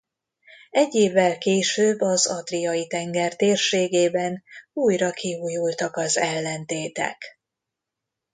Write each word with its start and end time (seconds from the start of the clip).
Egy 0.69 0.95
évvel 0.95 1.37
később 1.37 1.99
az 1.99 2.27
Adriai-tenger 2.27 3.35
térségében 3.35 4.43
újra 4.73 5.11
kiújultak 5.11 5.95
az 5.97 6.17
ellentétek. 6.17 7.23